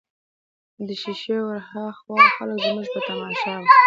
[0.85, 3.67] د شېشې ورهاخوا خلک زموږ په تماشه ول.